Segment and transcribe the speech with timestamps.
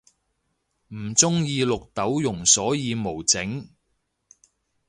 [0.87, 3.67] 唔鍾意綠豆蓉所以無整